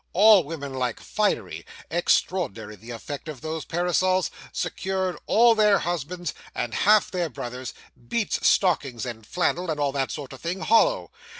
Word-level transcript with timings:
All 0.13 0.43
women 0.43 0.73
like 0.73 0.99
finery 0.99 1.63
extraordinary 1.91 2.75
the 2.75 2.89
effect 2.89 3.29
of 3.29 3.41
those 3.41 3.65
parasols. 3.65 4.31
Secured 4.51 5.15
all 5.27 5.53
their 5.53 5.77
husbands, 5.77 6.33
and 6.55 6.73
half 6.73 7.11
their 7.11 7.29
brothers 7.29 7.75
beats 8.07 8.39
stockings, 8.47 9.05
and 9.05 9.27
flannel, 9.27 9.69
and 9.69 9.79
all 9.79 9.91
that 9.91 10.09
sort 10.09 10.33
of 10.33 10.41
thing 10.41 10.61
hollow. 10.61 11.11